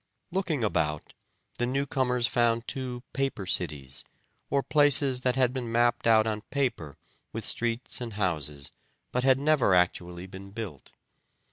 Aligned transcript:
Looking 0.31 0.63
about, 0.63 1.13
the 1.59 1.67
newcomers 1.67 2.25
found 2.25 2.67
two 2.67 3.03
"paper" 3.13 3.45
cities, 3.45 4.03
or 4.49 4.63
places 4.63 5.21
that 5.21 5.35
had 5.35 5.53
been 5.53 5.71
mapped 5.71 6.07
out 6.07 6.25
on 6.25 6.41
paper 6.49 6.97
with 7.31 7.45
streets 7.45 8.01
and 8.01 8.13
houses, 8.13 8.71
but 9.11 9.23
had 9.23 9.37
never 9.39 9.75
actually 9.75 10.25
been 10.25 10.49
built. 10.53 10.89